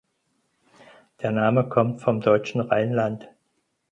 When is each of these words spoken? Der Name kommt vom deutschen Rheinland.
Der 1.21 1.29
Name 1.29 1.69
kommt 1.69 2.01
vom 2.01 2.21
deutschen 2.21 2.59
Rheinland. 2.59 3.29